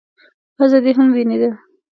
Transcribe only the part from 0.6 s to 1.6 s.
دې هم وينې ده.